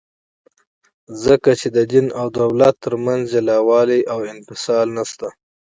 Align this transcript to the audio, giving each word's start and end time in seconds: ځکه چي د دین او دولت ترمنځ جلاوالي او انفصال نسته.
ځکه 1.23 1.49
چي 1.59 1.67
د 1.77 1.79
دین 1.91 2.07
او 2.19 2.27
دولت 2.39 2.75
ترمنځ 2.83 3.21
جلاوالي 3.33 4.01
او 4.13 4.19
انفصال 4.33 4.87
نسته. 4.97 5.27